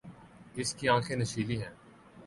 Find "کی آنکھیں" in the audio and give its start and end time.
0.73-1.15